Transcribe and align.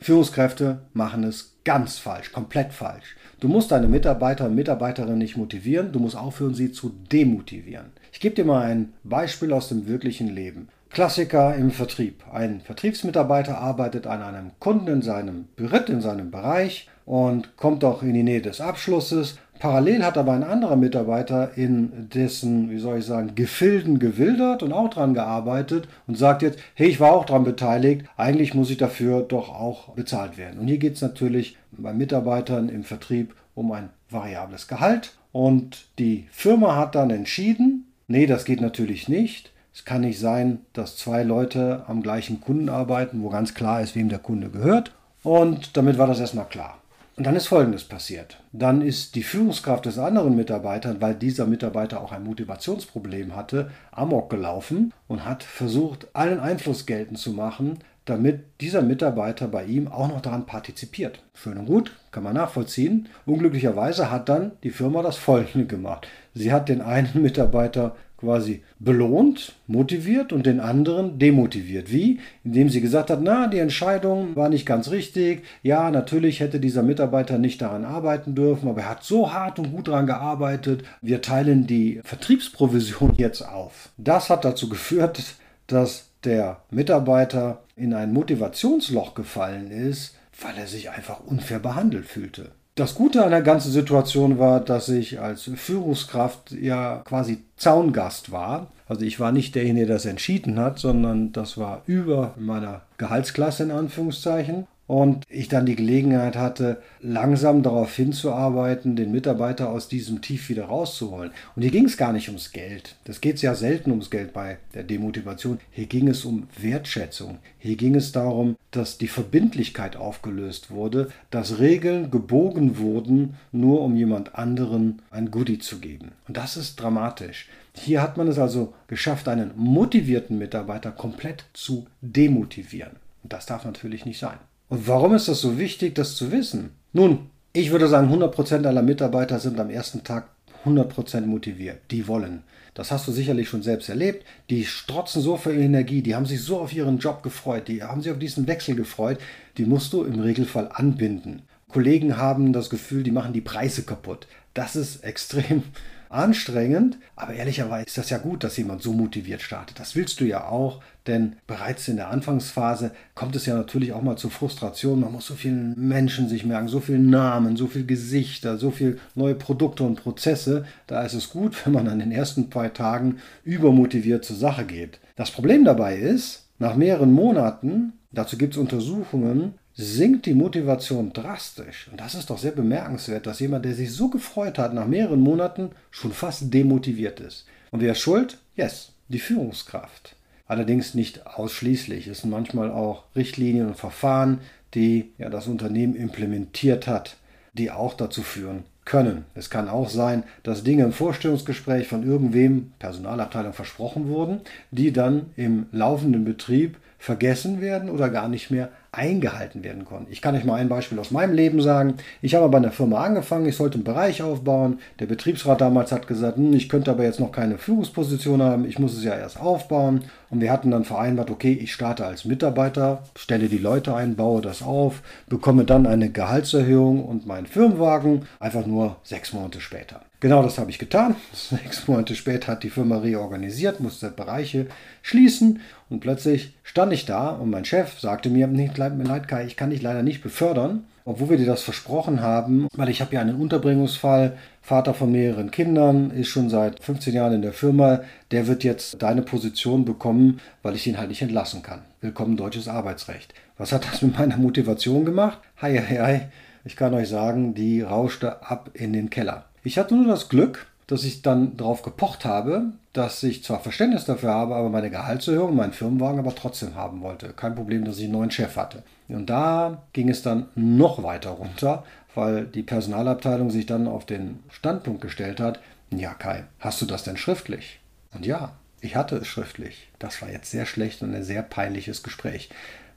Führungskräfte 0.00 0.80
machen 0.94 1.24
es 1.24 1.56
ganz 1.64 1.98
falsch, 1.98 2.32
komplett 2.32 2.72
falsch. 2.72 3.16
Du 3.38 3.48
musst 3.48 3.70
deine 3.70 3.86
Mitarbeiter 3.86 4.46
und 4.46 4.54
Mitarbeiterinnen 4.54 5.18
nicht 5.18 5.36
motivieren, 5.36 5.92
du 5.92 5.98
musst 5.98 6.16
aufhören, 6.16 6.54
sie 6.54 6.72
zu 6.72 6.90
demotivieren. 7.12 7.86
Ich 8.12 8.20
gebe 8.20 8.34
dir 8.34 8.44
mal 8.44 8.62
ein 8.62 8.92
Beispiel 9.04 9.52
aus 9.52 9.68
dem 9.68 9.86
wirklichen 9.86 10.28
Leben. 10.28 10.68
Klassiker 10.90 11.54
im 11.54 11.70
Vertrieb. 11.70 12.24
Ein 12.32 12.60
Vertriebsmitarbeiter 12.60 13.58
arbeitet 13.58 14.06
an 14.06 14.22
einem 14.22 14.50
Kunden 14.58 14.88
in 14.88 15.02
seinem 15.02 15.48
Beritt, 15.54 15.88
in 15.88 16.00
seinem 16.00 16.30
Bereich 16.30 16.88
und 17.06 17.56
kommt 17.56 17.84
auch 17.84 18.02
in 18.02 18.14
die 18.14 18.22
Nähe 18.22 18.42
des 18.42 18.60
Abschlusses. 18.60 19.38
Parallel 19.60 20.02
hat 20.06 20.16
aber 20.16 20.32
ein 20.32 20.42
anderer 20.42 20.76
Mitarbeiter 20.76 21.50
in 21.54 22.08
dessen, 22.08 22.70
wie 22.70 22.78
soll 22.78 23.00
ich 23.00 23.04
sagen, 23.04 23.34
Gefilden 23.34 23.98
gewildert 23.98 24.62
und 24.62 24.72
auch 24.72 24.88
dran 24.88 25.12
gearbeitet 25.12 25.86
und 26.06 26.16
sagt 26.16 26.40
jetzt, 26.40 26.58
hey, 26.74 26.88
ich 26.88 26.98
war 26.98 27.12
auch 27.12 27.26
dran 27.26 27.44
beteiligt, 27.44 28.06
eigentlich 28.16 28.54
muss 28.54 28.70
ich 28.70 28.78
dafür 28.78 29.20
doch 29.20 29.50
auch 29.50 29.90
bezahlt 29.90 30.38
werden. 30.38 30.58
Und 30.58 30.68
hier 30.68 30.78
geht 30.78 30.94
es 30.94 31.02
natürlich 31.02 31.58
bei 31.72 31.92
Mitarbeitern 31.92 32.70
im 32.70 32.84
Vertrieb 32.84 33.34
um 33.54 33.70
ein 33.72 33.90
variables 34.08 34.66
Gehalt. 34.66 35.12
Und 35.30 35.84
die 35.98 36.26
Firma 36.32 36.76
hat 36.76 36.94
dann 36.94 37.10
entschieden, 37.10 37.84
nee, 38.08 38.24
das 38.24 38.46
geht 38.46 38.62
natürlich 38.62 39.10
nicht. 39.10 39.52
Es 39.74 39.84
kann 39.84 40.00
nicht 40.00 40.18
sein, 40.18 40.60
dass 40.72 40.96
zwei 40.96 41.22
Leute 41.22 41.84
am 41.86 42.02
gleichen 42.02 42.40
Kunden 42.40 42.70
arbeiten, 42.70 43.22
wo 43.22 43.28
ganz 43.28 43.52
klar 43.52 43.82
ist, 43.82 43.94
wem 43.94 44.08
der 44.08 44.20
Kunde 44.20 44.48
gehört. 44.48 44.92
Und 45.22 45.76
damit 45.76 45.98
war 45.98 46.06
das 46.06 46.18
erstmal 46.18 46.48
klar. 46.48 46.78
Und 47.20 47.26
dann 47.26 47.36
ist 47.36 47.48
Folgendes 47.48 47.84
passiert. 47.84 48.38
Dann 48.50 48.80
ist 48.80 49.14
die 49.14 49.22
Führungskraft 49.22 49.84
des 49.84 49.98
anderen 49.98 50.36
Mitarbeiters, 50.36 50.96
weil 51.00 51.14
dieser 51.14 51.44
Mitarbeiter 51.44 52.00
auch 52.00 52.12
ein 52.12 52.24
Motivationsproblem 52.24 53.36
hatte, 53.36 53.70
amok 53.92 54.30
gelaufen 54.30 54.94
und 55.06 55.26
hat 55.26 55.42
versucht, 55.42 56.08
allen 56.14 56.40
Einfluss 56.40 56.86
geltend 56.86 57.18
zu 57.18 57.32
machen, 57.32 57.80
damit 58.06 58.44
dieser 58.62 58.80
Mitarbeiter 58.80 59.48
bei 59.48 59.66
ihm 59.66 59.86
auch 59.86 60.08
noch 60.08 60.22
daran 60.22 60.46
partizipiert. 60.46 61.22
Schön 61.34 61.58
und 61.58 61.66
gut, 61.66 61.94
kann 62.10 62.22
man 62.22 62.32
nachvollziehen. 62.32 63.10
Unglücklicherweise 63.26 64.10
hat 64.10 64.30
dann 64.30 64.52
die 64.62 64.70
Firma 64.70 65.02
das 65.02 65.18
Folgende 65.18 65.66
gemacht. 65.66 66.08
Sie 66.32 66.50
hat 66.54 66.70
den 66.70 66.80
einen 66.80 67.10
Mitarbeiter 67.22 67.96
quasi 68.20 68.62
belohnt, 68.78 69.56
motiviert 69.66 70.32
und 70.32 70.46
den 70.46 70.60
anderen 70.60 71.18
demotiviert. 71.18 71.90
Wie? 71.90 72.20
Indem 72.44 72.68
sie 72.68 72.80
gesagt 72.80 73.10
hat, 73.10 73.20
na, 73.22 73.46
die 73.46 73.58
Entscheidung 73.58 74.36
war 74.36 74.48
nicht 74.48 74.66
ganz 74.66 74.90
richtig. 74.90 75.42
Ja, 75.62 75.90
natürlich 75.90 76.40
hätte 76.40 76.60
dieser 76.60 76.82
Mitarbeiter 76.82 77.38
nicht 77.38 77.62
daran 77.62 77.84
arbeiten 77.84 78.34
dürfen, 78.34 78.68
aber 78.68 78.82
er 78.82 78.90
hat 78.90 79.04
so 79.04 79.32
hart 79.32 79.58
und 79.58 79.72
gut 79.72 79.88
daran 79.88 80.06
gearbeitet. 80.06 80.84
Wir 81.00 81.22
teilen 81.22 81.66
die 81.66 82.00
Vertriebsprovision 82.04 83.14
jetzt 83.16 83.42
auf. 83.42 83.90
Das 83.96 84.30
hat 84.30 84.44
dazu 84.44 84.68
geführt, 84.68 85.22
dass 85.66 86.10
der 86.24 86.60
Mitarbeiter 86.70 87.62
in 87.76 87.94
ein 87.94 88.12
Motivationsloch 88.12 89.14
gefallen 89.14 89.70
ist, 89.70 90.14
weil 90.42 90.56
er 90.58 90.66
sich 90.66 90.90
einfach 90.90 91.20
unfair 91.20 91.58
behandelt 91.58 92.06
fühlte. 92.06 92.52
Das 92.80 92.94
Gute 92.94 93.22
an 93.22 93.30
der 93.30 93.42
ganzen 93.42 93.70
Situation 93.70 94.38
war, 94.38 94.58
dass 94.58 94.88
ich 94.88 95.20
als 95.20 95.50
Führungskraft 95.54 96.52
ja 96.52 97.02
quasi 97.04 97.44
Zaungast 97.58 98.32
war. 98.32 98.68
Also 98.88 99.04
ich 99.04 99.20
war 99.20 99.32
nicht 99.32 99.54
derjenige, 99.54 99.84
der 99.84 99.96
das 99.96 100.06
entschieden 100.06 100.58
hat, 100.58 100.78
sondern 100.78 101.30
das 101.30 101.58
war 101.58 101.82
über 101.84 102.32
meiner 102.38 102.80
Gehaltsklasse 102.96 103.64
in 103.64 103.70
Anführungszeichen 103.70 104.66
und 104.90 105.24
ich 105.28 105.46
dann 105.46 105.66
die 105.66 105.76
Gelegenheit 105.76 106.34
hatte, 106.34 106.82
langsam 107.00 107.62
darauf 107.62 107.94
hinzuarbeiten, 107.94 108.96
den 108.96 109.12
Mitarbeiter 109.12 109.70
aus 109.70 109.86
diesem 109.86 110.20
Tief 110.20 110.48
wieder 110.48 110.64
rauszuholen. 110.64 111.30
Und 111.54 111.62
hier 111.62 111.70
ging 111.70 111.84
es 111.84 111.96
gar 111.96 112.12
nicht 112.12 112.26
ums 112.26 112.50
Geld. 112.50 112.96
Das 113.04 113.20
geht 113.20 113.40
ja 113.40 113.54
selten 113.54 113.92
ums 113.92 114.10
Geld 114.10 114.32
bei 114.32 114.58
der 114.74 114.82
Demotivation. 114.82 115.60
Hier 115.70 115.86
ging 115.86 116.08
es 116.08 116.24
um 116.24 116.48
Wertschätzung. 116.58 117.38
Hier 117.60 117.76
ging 117.76 117.94
es 117.94 118.10
darum, 118.10 118.56
dass 118.72 118.98
die 118.98 119.06
Verbindlichkeit 119.06 119.94
aufgelöst 119.94 120.72
wurde, 120.72 121.12
dass 121.30 121.60
Regeln 121.60 122.10
gebogen 122.10 122.78
wurden, 122.78 123.36
nur 123.52 123.82
um 123.82 123.94
jemand 123.94 124.34
anderen 124.34 125.02
ein 125.12 125.30
Goodie 125.30 125.60
zu 125.60 125.78
geben. 125.78 126.10
Und 126.26 126.36
das 126.36 126.56
ist 126.56 126.80
dramatisch. 126.80 127.46
Hier 127.76 128.02
hat 128.02 128.16
man 128.16 128.26
es 128.26 128.40
also 128.40 128.74
geschafft, 128.88 129.28
einen 129.28 129.52
motivierten 129.54 130.36
Mitarbeiter 130.36 130.90
komplett 130.90 131.44
zu 131.52 131.86
demotivieren. 132.00 132.96
Und 133.22 133.32
das 133.32 133.46
darf 133.46 133.64
natürlich 133.64 134.04
nicht 134.04 134.18
sein. 134.18 134.38
Und 134.70 134.86
warum 134.86 135.14
ist 135.14 135.28
das 135.28 135.40
so 135.40 135.58
wichtig, 135.58 135.96
das 135.96 136.14
zu 136.14 136.30
wissen? 136.32 136.70
Nun, 136.92 137.28
ich 137.52 137.72
würde 137.72 137.88
sagen, 137.88 138.08
100% 138.08 138.64
aller 138.64 138.82
Mitarbeiter 138.82 139.40
sind 139.40 139.58
am 139.58 139.68
ersten 139.68 140.04
Tag 140.04 140.30
100% 140.64 141.22
motiviert. 141.22 141.80
Die 141.90 142.06
wollen. 142.06 142.44
Das 142.74 142.92
hast 142.92 143.08
du 143.08 143.12
sicherlich 143.12 143.48
schon 143.48 143.64
selbst 143.64 143.88
erlebt. 143.88 144.24
Die 144.48 144.64
strotzen 144.64 145.22
so 145.22 145.36
viel 145.36 145.58
Energie, 145.58 146.02
die 146.02 146.14
haben 146.14 146.24
sich 146.24 146.40
so 146.42 146.60
auf 146.60 146.72
ihren 146.72 146.98
Job 146.98 147.24
gefreut, 147.24 147.66
die 147.66 147.82
haben 147.82 148.00
sich 148.00 148.12
auf 148.12 148.20
diesen 148.20 148.46
Wechsel 148.46 148.76
gefreut. 148.76 149.18
Die 149.56 149.64
musst 149.64 149.92
du 149.92 150.04
im 150.04 150.20
Regelfall 150.20 150.70
anbinden. 150.72 151.42
Kollegen 151.68 152.16
haben 152.16 152.52
das 152.52 152.70
Gefühl, 152.70 153.02
die 153.02 153.10
machen 153.10 153.32
die 153.32 153.40
Preise 153.40 153.82
kaputt. 153.82 154.28
Das 154.54 154.76
ist 154.76 155.02
extrem 155.02 155.64
anstrengend, 156.10 156.98
aber 157.14 157.34
ehrlicherweise 157.34 157.86
ist 157.86 157.96
das 157.96 158.10
ja 158.10 158.18
gut, 158.18 158.42
dass 158.42 158.56
jemand 158.56 158.82
so 158.82 158.92
motiviert 158.92 159.42
startet. 159.42 159.78
Das 159.78 159.94
willst 159.94 160.20
du 160.20 160.24
ja 160.24 160.48
auch, 160.48 160.82
denn 161.06 161.36
bereits 161.46 161.86
in 161.86 161.96
der 161.96 162.10
Anfangsphase 162.10 162.90
kommt 163.14 163.36
es 163.36 163.46
ja 163.46 163.54
natürlich 163.54 163.92
auch 163.92 164.02
mal 164.02 164.16
zu 164.16 164.28
Frustration. 164.28 165.00
Man 165.00 165.12
muss 165.12 165.26
so 165.26 165.34
vielen 165.34 165.74
Menschen 165.78 166.28
sich 166.28 166.44
merken, 166.44 166.68
so 166.68 166.80
viele 166.80 166.98
Namen, 166.98 167.56
so 167.56 167.68
viele 167.68 167.84
Gesichter, 167.84 168.58
so 168.58 168.72
viele 168.72 168.98
neue 169.14 169.36
Produkte 169.36 169.84
und 169.84 170.02
Prozesse. 170.02 170.64
Da 170.88 171.02
ist 171.02 171.14
es 171.14 171.30
gut, 171.30 171.64
wenn 171.64 171.72
man 171.72 171.88
an 171.88 172.00
den 172.00 172.12
ersten 172.12 172.50
paar 172.50 172.72
Tagen 172.74 173.18
übermotiviert 173.44 174.24
zur 174.24 174.36
Sache 174.36 174.64
geht. 174.64 174.98
Das 175.14 175.30
Problem 175.30 175.64
dabei 175.64 175.96
ist, 175.96 176.48
nach 176.58 176.74
mehreren 176.74 177.12
Monaten, 177.12 177.92
dazu 178.10 178.36
gibt 178.36 178.54
es 178.54 178.58
Untersuchungen, 178.58 179.54
sinkt 179.80 180.26
die 180.26 180.34
Motivation 180.34 181.12
drastisch. 181.12 181.88
Und 181.90 182.00
das 182.00 182.14
ist 182.14 182.30
doch 182.30 182.38
sehr 182.38 182.52
bemerkenswert, 182.52 183.26
dass 183.26 183.40
jemand, 183.40 183.64
der 183.64 183.74
sich 183.74 183.92
so 183.92 184.08
gefreut 184.08 184.58
hat, 184.58 184.74
nach 184.74 184.86
mehreren 184.86 185.20
Monaten 185.20 185.70
schon 185.90 186.12
fast 186.12 186.52
demotiviert 186.52 187.18
ist. 187.20 187.46
Und 187.70 187.80
wer 187.80 187.92
ist 187.92 188.00
schuld? 188.00 188.38
Yes, 188.56 188.92
die 189.08 189.18
Führungskraft. 189.18 190.16
Allerdings 190.46 190.94
nicht 190.94 191.26
ausschließlich. 191.26 192.08
Es 192.08 192.20
sind 192.20 192.30
manchmal 192.30 192.70
auch 192.70 193.04
Richtlinien 193.16 193.68
und 193.68 193.76
Verfahren, 193.76 194.40
die 194.74 195.12
ja 195.18 195.30
das 195.30 195.46
Unternehmen 195.46 195.96
implementiert 195.96 196.86
hat, 196.86 197.16
die 197.54 197.70
auch 197.70 197.94
dazu 197.94 198.22
führen 198.22 198.64
können. 198.84 199.24
Es 199.34 199.50
kann 199.50 199.68
auch 199.68 199.88
sein, 199.88 200.24
dass 200.42 200.64
Dinge 200.64 200.84
im 200.84 200.92
Vorstellungsgespräch 200.92 201.86
von 201.86 202.02
irgendwem, 202.02 202.72
Personalabteilung, 202.78 203.52
versprochen 203.52 204.08
wurden, 204.08 204.40
die 204.72 204.92
dann 204.92 205.30
im 205.36 205.66
laufenden 205.72 206.24
Betrieb 206.24 206.76
vergessen 206.98 207.60
werden 207.60 207.88
oder 207.88 208.10
gar 208.10 208.28
nicht 208.28 208.50
mehr 208.50 208.70
eingehalten 208.92 209.62
werden 209.62 209.84
konnten. 209.84 210.10
Ich 210.10 210.20
kann 210.20 210.34
euch 210.34 210.44
mal 210.44 210.56
ein 210.56 210.68
Beispiel 210.68 210.98
aus 210.98 211.10
meinem 211.10 211.34
Leben 211.34 211.62
sagen. 211.62 211.94
Ich 212.22 212.34
habe 212.34 212.48
bei 212.48 212.58
einer 212.58 212.72
Firma 212.72 213.04
angefangen, 213.04 213.46
ich 213.46 213.56
sollte 213.56 213.76
einen 213.76 213.84
Bereich 213.84 214.22
aufbauen. 214.22 214.80
Der 214.98 215.06
Betriebsrat 215.06 215.60
damals 215.60 215.92
hat 215.92 216.06
gesagt, 216.06 216.36
hm, 216.36 216.52
ich 216.52 216.68
könnte 216.68 216.90
aber 216.90 217.04
jetzt 217.04 217.20
noch 217.20 217.32
keine 217.32 217.58
Führungsposition 217.58 218.42
haben, 218.42 218.64
ich 218.64 218.78
muss 218.78 218.96
es 218.96 219.04
ja 219.04 219.14
erst 219.14 219.40
aufbauen. 219.40 220.04
Und 220.28 220.40
wir 220.40 220.50
hatten 220.50 220.70
dann 220.70 220.84
vereinbart, 220.84 221.30
okay, 221.30 221.52
ich 221.52 221.72
starte 221.72 222.04
als 222.04 222.24
Mitarbeiter, 222.24 223.02
stelle 223.16 223.48
die 223.48 223.58
Leute 223.58 223.94
ein, 223.94 224.16
baue 224.16 224.42
das 224.42 224.62
auf, 224.62 225.02
bekomme 225.28 225.64
dann 225.64 225.86
eine 225.86 226.10
Gehaltserhöhung 226.10 227.04
und 227.04 227.26
meinen 227.26 227.46
Firmenwagen 227.46 228.26
einfach 228.40 228.66
nur 228.66 228.96
sechs 229.02 229.32
Monate 229.32 229.60
später. 229.60 230.00
Genau 230.20 230.42
das 230.42 230.58
habe 230.58 230.70
ich 230.70 230.78
getan. 230.78 231.16
Sechs 231.32 231.88
Monate 231.88 232.14
später 232.14 232.48
hat 232.48 232.62
die 232.62 232.70
Firma 232.70 232.98
reorganisiert, 232.98 233.80
musste 233.80 234.10
Bereiche 234.10 234.66
schließen 235.00 235.60
und 235.88 236.00
plötzlich 236.00 236.52
stand 236.62 236.92
ich 236.92 237.06
da 237.06 237.30
und 237.30 237.48
mein 237.48 237.64
Chef 237.64 237.98
sagte 237.98 238.28
mir, 238.28 238.46
nee, 238.46 238.68
tut 238.68 238.96
mir 238.98 239.04
leid, 239.04 239.28
Kai, 239.28 239.46
ich 239.46 239.56
kann 239.56 239.70
dich 239.70 239.80
leider 239.80 240.02
nicht 240.02 240.22
befördern, 240.22 240.84
obwohl 241.06 241.30
wir 241.30 241.36
dir 241.38 241.46
das 241.46 241.62
versprochen 241.62 242.20
haben, 242.20 242.68
weil 242.76 242.90
ich 242.90 243.00
habe 243.00 243.14
ja 243.14 243.22
einen 243.22 243.40
Unterbringungsfall, 243.40 244.36
Vater 244.60 244.92
von 244.92 245.10
mehreren 245.10 245.50
Kindern, 245.50 246.10
ist 246.10 246.28
schon 246.28 246.50
seit 246.50 246.84
15 246.84 247.14
Jahren 247.14 247.32
in 247.32 247.42
der 247.42 247.54
Firma, 247.54 248.02
der 248.30 248.46
wird 248.46 248.62
jetzt 248.62 249.02
deine 249.02 249.22
Position 249.22 249.86
bekommen, 249.86 250.40
weil 250.62 250.74
ich 250.74 250.86
ihn 250.86 250.98
halt 250.98 251.08
nicht 251.08 251.22
entlassen 251.22 251.62
kann. 251.62 251.80
Willkommen 252.02 252.36
deutsches 252.36 252.68
Arbeitsrecht. 252.68 253.32
Was 253.56 253.72
hat 253.72 253.90
das 253.90 254.02
mit 254.02 254.18
meiner 254.18 254.36
Motivation 254.36 255.06
gemacht? 255.06 255.38
Hei, 255.62 255.78
hei, 255.78 255.96
hei. 255.96 256.28
Ich 256.62 256.76
kann 256.76 256.92
euch 256.92 257.08
sagen, 257.08 257.54
die 257.54 257.80
rauschte 257.80 258.42
ab 258.42 258.70
in 258.74 258.92
den 258.92 259.08
Keller. 259.08 259.46
Ich 259.62 259.78
hatte 259.78 259.94
nur 259.94 260.06
das 260.06 260.28
Glück, 260.28 260.66
dass 260.86 261.04
ich 261.04 261.22
dann 261.22 261.56
darauf 261.56 261.82
gepocht 261.82 262.24
habe, 262.24 262.72
dass 262.92 263.22
ich 263.22 263.44
zwar 263.44 263.60
Verständnis 263.60 264.06
dafür 264.06 264.30
habe, 264.30 264.56
aber 264.56 264.70
meine 264.70 264.90
Gehaltserhöhung, 264.90 265.54
meinen 265.54 265.72
Firmenwagen 265.72 266.18
aber 266.18 266.34
trotzdem 266.34 266.74
haben 266.74 267.02
wollte. 267.02 267.28
Kein 267.32 267.54
Problem, 267.54 267.84
dass 267.84 267.98
ich 267.98 268.04
einen 268.04 268.14
neuen 268.14 268.30
Chef 268.30 268.56
hatte. 268.56 268.82
Und 269.08 269.30
da 269.30 269.82
ging 269.92 270.08
es 270.08 270.22
dann 270.22 270.48
noch 270.54 271.02
weiter 271.02 271.30
runter, 271.30 271.84
weil 272.14 272.46
die 272.46 272.62
Personalabteilung 272.62 273.50
sich 273.50 273.66
dann 273.66 273.86
auf 273.86 274.06
den 274.06 274.40
Standpunkt 274.50 275.00
gestellt 275.00 275.38
hat, 275.40 275.60
ja 275.94 276.14
Kai, 276.14 276.44
hast 276.58 276.80
du 276.82 276.86
das 276.86 277.04
denn 277.04 277.16
schriftlich? 277.16 277.80
Und 278.12 278.26
ja, 278.26 278.52
Ich 278.80 278.96
hatte 278.96 279.16
es 279.16 279.28
schriftlich. 279.28 279.88
Das 279.98 280.22
war 280.22 280.30
jetzt 280.30 280.50
sehr 280.50 280.66
schlecht 280.66 281.02
und 281.02 281.14
ein 281.14 281.22
sehr 281.22 281.42
peinliches 281.42 282.02
Gespräch, 282.02 282.48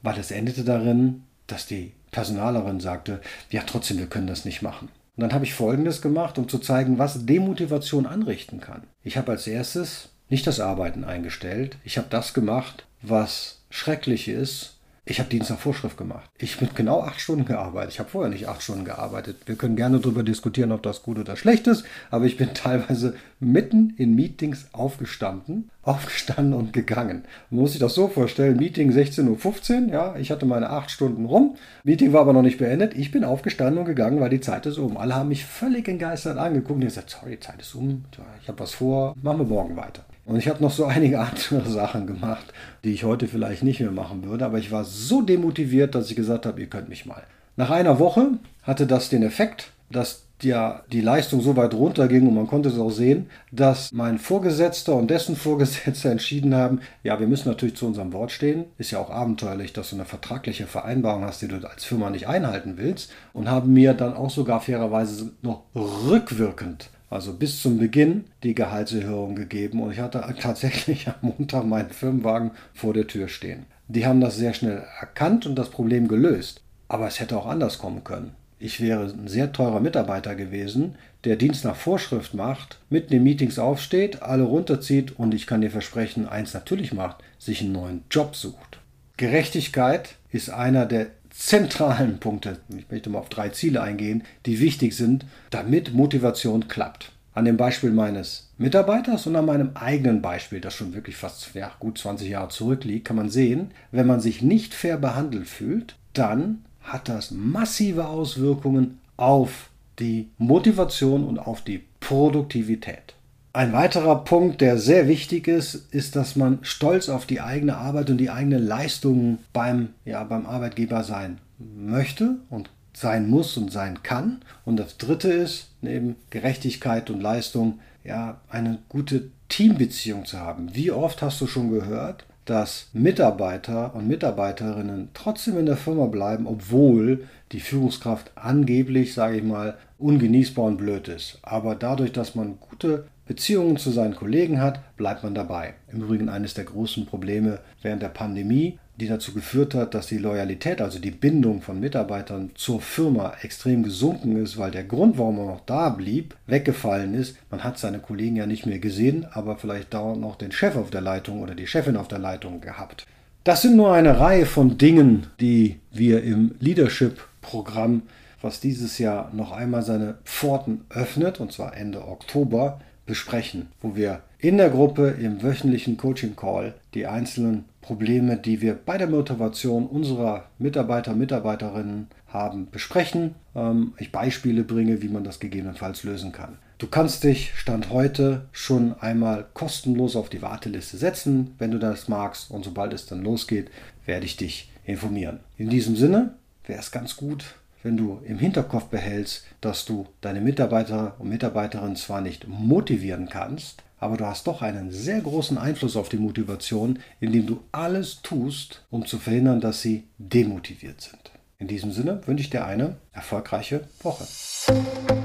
weil 0.02 0.18
es 0.18 0.30
endete 0.30 0.64
darin, 0.64 1.24
dass 1.46 1.66
die 1.66 1.92
Personalerin 2.10 2.80
sagte, 2.80 3.20
ja 3.50 3.62
trotzdem, 3.66 3.98
wir 3.98 4.06
können 4.06 4.26
das 4.26 4.44
nicht 4.44 4.62
machen. 4.62 4.88
Und 5.16 5.22
dann 5.22 5.32
habe 5.32 5.44
ich 5.44 5.54
Folgendes 5.54 6.02
gemacht, 6.02 6.38
um 6.38 6.48
zu 6.48 6.58
zeigen, 6.58 6.98
was 6.98 7.26
Demotivation 7.26 8.06
anrichten 8.06 8.60
kann. 8.60 8.82
Ich 9.02 9.16
habe 9.16 9.32
als 9.32 9.46
erstes 9.46 10.08
nicht 10.28 10.46
das 10.46 10.60
Arbeiten 10.60 11.04
eingestellt. 11.04 11.76
Ich 11.84 11.98
habe 11.98 12.08
das 12.10 12.34
gemacht, 12.34 12.86
was 13.02 13.60
schrecklich 13.70 14.28
ist 14.28 14.74
ich 15.06 15.18
habe 15.18 15.28
Dienst 15.28 15.50
nach 15.50 15.58
Vorschrift 15.58 15.98
gemacht. 15.98 16.30
Ich 16.38 16.56
habe 16.60 16.70
genau 16.74 17.02
acht 17.02 17.20
Stunden 17.20 17.44
gearbeitet. 17.44 17.92
Ich 17.92 17.98
habe 17.98 18.08
vorher 18.08 18.30
nicht 18.30 18.48
acht 18.48 18.62
Stunden 18.62 18.86
gearbeitet. 18.86 19.36
Wir 19.44 19.54
können 19.54 19.76
gerne 19.76 20.00
darüber 20.00 20.22
diskutieren, 20.22 20.72
ob 20.72 20.82
das 20.82 21.02
gut 21.02 21.18
oder 21.18 21.36
schlecht 21.36 21.66
ist, 21.66 21.84
aber 22.10 22.24
ich 22.24 22.38
bin 22.38 22.48
teilweise 22.54 23.14
mitten 23.38 23.92
in 23.98 24.14
Meetings 24.14 24.68
aufgestanden, 24.72 25.70
aufgestanden 25.82 26.54
und 26.54 26.72
gegangen. 26.72 27.24
Man 27.50 27.60
muss 27.60 27.72
sich 27.72 27.80
das 27.80 27.94
so 27.94 28.08
vorstellen, 28.08 28.56
Meeting 28.56 28.92
16.15 28.92 29.88
Uhr, 29.88 29.92
ja, 29.92 30.16
ich 30.16 30.30
hatte 30.30 30.46
meine 30.46 30.70
acht 30.70 30.90
Stunden 30.90 31.26
rum, 31.26 31.56
Meeting 31.82 32.14
war 32.14 32.22
aber 32.22 32.32
noch 32.32 32.42
nicht 32.42 32.58
beendet, 32.58 32.94
ich 32.94 33.10
bin 33.10 33.24
aufgestanden 33.24 33.78
und 33.78 33.84
gegangen, 33.84 34.20
weil 34.20 34.30
die 34.30 34.40
Zeit 34.40 34.64
ist 34.64 34.78
um. 34.78 34.96
Alle 34.96 35.14
haben 35.14 35.28
mich 35.28 35.44
völlig 35.44 35.86
entgeistert 35.86 36.38
angeguckt 36.38 36.76
und 36.76 36.80
gesagt, 36.80 37.10
sorry, 37.10 37.38
Zeit 37.38 37.60
ist 37.60 37.74
um, 37.74 38.04
ich 38.40 38.48
habe 38.48 38.58
was 38.58 38.72
vor, 38.72 39.14
machen 39.20 39.40
wir 39.40 39.46
morgen 39.46 39.76
weiter. 39.76 40.04
Und 40.26 40.36
ich 40.36 40.48
habe 40.48 40.62
noch 40.62 40.70
so 40.70 40.84
einige 40.84 41.20
andere 41.20 41.68
Sachen 41.68 42.06
gemacht, 42.06 42.46
die 42.84 42.92
ich 42.92 43.04
heute 43.04 43.28
vielleicht 43.28 43.62
nicht 43.62 43.80
mehr 43.80 43.90
machen 43.90 44.24
würde. 44.24 44.44
Aber 44.44 44.58
ich 44.58 44.72
war 44.72 44.84
so 44.84 45.22
demotiviert, 45.22 45.94
dass 45.94 46.10
ich 46.10 46.16
gesagt 46.16 46.46
habe, 46.46 46.60
ihr 46.60 46.68
könnt 46.68 46.88
mich 46.88 47.06
mal. 47.06 47.22
Nach 47.56 47.70
einer 47.70 47.98
Woche 47.98 48.38
hatte 48.62 48.86
das 48.86 49.08
den 49.08 49.22
Effekt, 49.22 49.70
dass 49.90 50.24
ja 50.42 50.82
die 50.90 51.00
Leistung 51.00 51.40
so 51.40 51.56
weit 51.56 51.74
runterging 51.74 52.26
und 52.26 52.34
man 52.34 52.48
konnte 52.48 52.68
es 52.68 52.78
auch 52.78 52.90
sehen, 52.90 53.30
dass 53.52 53.92
mein 53.92 54.18
Vorgesetzter 54.18 54.94
und 54.94 55.08
dessen 55.08 55.36
Vorgesetzter 55.36 56.10
entschieden 56.12 56.54
haben, 56.54 56.80
ja, 57.02 57.18
wir 57.20 57.28
müssen 57.28 57.48
natürlich 57.48 57.76
zu 57.76 57.86
unserem 57.86 58.12
Wort 58.12 58.32
stehen. 58.32 58.64
Ist 58.76 58.90
ja 58.90 58.98
auch 58.98 59.10
abenteuerlich, 59.10 59.72
dass 59.72 59.90
du 59.90 59.96
eine 59.96 60.04
vertragliche 60.04 60.66
Vereinbarung 60.66 61.24
hast, 61.24 61.42
die 61.42 61.48
du 61.48 61.56
als 61.66 61.84
Firma 61.84 62.10
nicht 62.10 62.28
einhalten 62.28 62.74
willst. 62.76 63.12
Und 63.32 63.48
haben 63.48 63.72
mir 63.72 63.94
dann 63.94 64.14
auch 64.14 64.30
sogar 64.30 64.60
fairerweise 64.60 65.30
noch 65.42 65.62
rückwirkend 65.74 66.90
also 67.10 67.34
bis 67.34 67.62
zum 67.62 67.78
Beginn, 67.78 68.24
die 68.42 68.54
Gehaltserhöhung 68.54 69.34
gegeben 69.36 69.82
und 69.82 69.92
ich 69.92 70.00
hatte 70.00 70.24
tatsächlich 70.40 71.08
am 71.08 71.14
Montag 71.22 71.64
meinen 71.66 71.90
Firmenwagen 71.90 72.52
vor 72.72 72.94
der 72.94 73.06
Tür 73.06 73.28
stehen. 73.28 73.66
Die 73.88 74.06
haben 74.06 74.20
das 74.20 74.36
sehr 74.36 74.54
schnell 74.54 74.82
erkannt 75.00 75.46
und 75.46 75.56
das 75.56 75.70
Problem 75.70 76.08
gelöst. 76.08 76.62
Aber 76.88 77.06
es 77.06 77.20
hätte 77.20 77.36
auch 77.36 77.46
anders 77.46 77.78
kommen 77.78 78.04
können. 78.04 78.34
Ich 78.58 78.80
wäre 78.80 79.04
ein 79.04 79.28
sehr 79.28 79.52
teurer 79.52 79.80
Mitarbeiter 79.80 80.34
gewesen, 80.34 80.94
der 81.24 81.36
Dienst 81.36 81.64
nach 81.64 81.76
Vorschrift 81.76 82.34
macht, 82.34 82.78
mitten 82.88 83.12
in 83.12 83.22
Meetings 83.22 83.58
aufsteht, 83.58 84.22
alle 84.22 84.44
runterzieht 84.44 85.18
und 85.18 85.34
ich 85.34 85.46
kann 85.46 85.60
dir 85.60 85.70
versprechen, 85.70 86.28
eins 86.28 86.54
natürlich 86.54 86.92
macht, 86.92 87.18
sich 87.38 87.62
einen 87.62 87.72
neuen 87.72 88.04
Job 88.10 88.36
sucht. 88.36 88.78
Gerechtigkeit 89.16 90.16
ist 90.30 90.50
einer 90.50 90.86
der 90.86 91.08
zentralen 91.34 92.20
Punkte, 92.20 92.58
ich 92.76 92.88
möchte 92.90 93.10
mal 93.10 93.18
auf 93.18 93.28
drei 93.28 93.48
Ziele 93.48 93.82
eingehen, 93.82 94.22
die 94.46 94.60
wichtig 94.60 94.96
sind, 94.96 95.26
damit 95.50 95.92
Motivation 95.92 96.68
klappt. 96.68 97.12
An 97.34 97.44
dem 97.44 97.56
Beispiel 97.56 97.90
meines 97.90 98.50
Mitarbeiters 98.58 99.26
und 99.26 99.34
an 99.34 99.46
meinem 99.46 99.70
eigenen 99.74 100.22
Beispiel, 100.22 100.60
das 100.60 100.74
schon 100.74 100.94
wirklich 100.94 101.16
fast 101.16 101.52
ja, 101.54 101.72
gut 101.80 101.98
20 101.98 102.28
Jahre 102.28 102.50
zurückliegt, 102.50 103.04
kann 103.04 103.16
man 103.16 103.28
sehen, 103.28 103.72
wenn 103.90 104.06
man 104.06 104.20
sich 104.20 104.40
nicht 104.40 104.72
fair 104.72 104.96
behandelt 104.96 105.48
fühlt, 105.48 105.96
dann 106.12 106.64
hat 106.80 107.08
das 107.08 107.32
massive 107.32 108.06
Auswirkungen 108.06 109.00
auf 109.16 109.70
die 109.98 110.28
Motivation 110.38 111.24
und 111.24 111.38
auf 111.38 111.62
die 111.62 111.82
Produktivität. 111.98 113.13
Ein 113.54 113.72
weiterer 113.72 114.24
Punkt, 114.24 114.60
der 114.60 114.78
sehr 114.78 115.06
wichtig 115.06 115.46
ist, 115.46 115.76
ist, 115.94 116.16
dass 116.16 116.34
man 116.34 116.58
stolz 116.62 117.08
auf 117.08 117.24
die 117.24 117.40
eigene 117.40 117.76
Arbeit 117.76 118.10
und 118.10 118.18
die 118.18 118.28
eigenen 118.28 118.66
Leistungen 118.66 119.38
beim, 119.52 119.90
ja, 120.04 120.24
beim 120.24 120.44
Arbeitgeber 120.44 121.04
sein 121.04 121.38
möchte 121.60 122.38
und 122.50 122.68
sein 122.94 123.30
muss 123.30 123.56
und 123.56 123.70
sein 123.70 124.02
kann. 124.02 124.42
Und 124.64 124.76
das 124.76 124.98
dritte 124.98 125.28
ist, 125.30 125.68
neben 125.82 126.16
Gerechtigkeit 126.30 127.10
und 127.10 127.20
Leistung, 127.20 127.78
ja, 128.02 128.40
eine 128.48 128.80
gute 128.88 129.30
Teambeziehung 129.48 130.24
zu 130.24 130.40
haben. 130.40 130.74
Wie 130.74 130.90
oft 130.90 131.22
hast 131.22 131.40
du 131.40 131.46
schon 131.46 131.70
gehört, 131.70 132.26
dass 132.46 132.88
Mitarbeiter 132.92 133.94
und 133.94 134.08
Mitarbeiterinnen 134.08 135.10
trotzdem 135.14 135.58
in 135.58 135.66
der 135.66 135.76
Firma 135.76 136.06
bleiben, 136.06 136.48
obwohl 136.48 137.28
die 137.52 137.60
Führungskraft 137.60 138.32
angeblich, 138.34 139.14
sage 139.14 139.36
ich 139.36 139.44
mal, 139.44 139.78
ungenießbar 139.98 140.64
und 140.64 140.76
blöd 140.76 141.06
ist. 141.06 141.38
Aber 141.42 141.76
dadurch, 141.76 142.10
dass 142.10 142.34
man 142.34 142.58
gute 142.58 143.06
Beziehungen 143.26 143.76
zu 143.76 143.90
seinen 143.90 144.16
Kollegen 144.16 144.60
hat, 144.60 144.96
bleibt 144.96 145.22
man 145.22 145.34
dabei. 145.34 145.74
Im 145.90 146.02
Übrigen 146.02 146.28
eines 146.28 146.54
der 146.54 146.64
großen 146.64 147.06
Probleme 147.06 147.60
während 147.82 148.02
der 148.02 148.08
Pandemie, 148.08 148.78
die 149.00 149.08
dazu 149.08 149.32
geführt 149.32 149.74
hat, 149.74 149.94
dass 149.94 150.06
die 150.06 150.18
Loyalität, 150.18 150.80
also 150.80 150.98
die 150.98 151.10
Bindung 151.10 151.62
von 151.62 151.80
Mitarbeitern 151.80 152.50
zur 152.54 152.80
Firma 152.80 153.32
extrem 153.42 153.82
gesunken 153.82 154.36
ist, 154.36 154.56
weil 154.56 154.70
der 154.70 154.84
Grund, 154.84 155.18
warum 155.18 155.36
man 155.36 155.46
noch 155.46 155.64
da 155.66 155.88
blieb, 155.88 156.36
weggefallen 156.46 157.14
ist. 157.14 157.36
Man 157.50 157.64
hat 157.64 157.78
seine 157.78 157.98
Kollegen 157.98 158.36
ja 158.36 158.46
nicht 158.46 158.66
mehr 158.66 158.78
gesehen, 158.78 159.26
aber 159.32 159.56
vielleicht 159.56 159.94
dauernd 159.94 160.20
noch 160.20 160.36
den 160.36 160.52
Chef 160.52 160.76
auf 160.76 160.90
der 160.90 161.00
Leitung 161.00 161.42
oder 161.42 161.54
die 161.54 161.66
Chefin 161.66 161.96
auf 161.96 162.08
der 162.08 162.20
Leitung 162.20 162.60
gehabt. 162.60 163.06
Das 163.42 163.62
sind 163.62 163.76
nur 163.76 163.92
eine 163.92 164.20
Reihe 164.20 164.46
von 164.46 164.78
Dingen, 164.78 165.26
die 165.40 165.80
wir 165.90 166.22
im 166.22 166.54
Leadership-Programm, 166.60 168.02
was 168.40 168.60
dieses 168.60 168.98
Jahr 168.98 169.30
noch 169.34 169.52
einmal 169.52 169.82
seine 169.82 170.18
Pforten 170.24 170.84
öffnet, 170.88 171.40
und 171.40 171.52
zwar 171.52 171.76
Ende 171.76 172.06
Oktober, 172.06 172.80
besprechen, 173.06 173.68
wo 173.80 173.96
wir 173.96 174.22
in 174.38 174.56
der 174.56 174.70
Gruppe 174.70 175.08
im 175.20 175.42
wöchentlichen 175.42 175.96
Coaching 175.96 176.36
Call 176.36 176.74
die 176.94 177.06
einzelnen 177.06 177.64
Probleme, 177.80 178.36
die 178.36 178.60
wir 178.60 178.74
bei 178.74 178.98
der 178.98 179.08
Motivation 179.08 179.86
unserer 179.86 180.46
Mitarbeiter, 180.58 181.14
Mitarbeiterinnen 181.14 182.08
haben, 182.28 182.68
besprechen. 182.70 183.34
Ähm, 183.54 183.92
ich 183.98 184.10
Beispiele 184.12 184.64
bringe, 184.64 185.02
wie 185.02 185.08
man 185.08 185.24
das 185.24 185.38
gegebenenfalls 185.38 186.02
lösen 186.02 186.32
kann. 186.32 186.58
Du 186.78 186.88
kannst 186.88 187.24
dich 187.24 187.52
Stand 187.54 187.90
heute 187.90 188.46
schon 188.52 188.94
einmal 189.00 189.46
kostenlos 189.54 190.16
auf 190.16 190.28
die 190.28 190.42
Warteliste 190.42 190.96
setzen, 190.96 191.54
wenn 191.58 191.70
du 191.70 191.78
das 191.78 192.08
magst. 192.08 192.50
Und 192.50 192.64
sobald 192.64 192.92
es 192.92 193.06
dann 193.06 193.22
losgeht, 193.22 193.70
werde 194.06 194.26
ich 194.26 194.36
dich 194.36 194.70
informieren. 194.84 195.40
In 195.56 195.70
diesem 195.70 195.96
Sinne 195.96 196.34
wäre 196.66 196.80
es 196.80 196.90
ganz 196.90 197.16
gut, 197.16 197.54
wenn 197.84 197.96
du 197.96 198.20
im 198.24 198.38
Hinterkopf 198.38 198.86
behältst, 198.86 199.44
dass 199.60 199.84
du 199.84 200.06
deine 200.20 200.40
Mitarbeiter 200.40 201.14
und 201.18 201.28
Mitarbeiterinnen 201.28 201.96
zwar 201.96 202.20
nicht 202.20 202.48
motivieren 202.48 203.28
kannst, 203.28 203.84
aber 204.00 204.16
du 204.16 204.26
hast 204.26 204.46
doch 204.46 204.62
einen 204.62 204.90
sehr 204.90 205.20
großen 205.20 205.56
Einfluss 205.56 205.96
auf 205.96 206.08
die 206.08 206.16
Motivation, 206.16 206.98
indem 207.20 207.46
du 207.46 207.60
alles 207.72 208.22
tust, 208.22 208.82
um 208.90 209.06
zu 209.06 209.18
verhindern, 209.18 209.60
dass 209.60 209.82
sie 209.82 210.04
demotiviert 210.18 211.00
sind. 211.00 211.30
In 211.58 211.68
diesem 211.68 211.92
Sinne 211.92 212.20
wünsche 212.26 212.42
ich 212.42 212.50
dir 212.50 212.66
eine 212.66 212.96
erfolgreiche 213.12 213.82
Woche. 214.02 214.26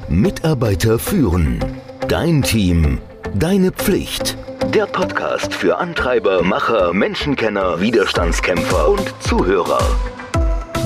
Mitarbeiter 0.10 1.00
führen. 1.00 1.64
Dein 2.08 2.42
Team. 2.42 3.00
Deine 3.36 3.72
Pflicht. 3.72 4.38
Der 4.74 4.86
Podcast 4.86 5.54
für 5.54 5.78
Antreiber, 5.78 6.44
Macher, 6.44 6.94
Menschenkenner, 6.94 7.82
Widerstandskämpfer 7.82 8.90
und 8.90 9.14
Zuhörer. 9.22 9.80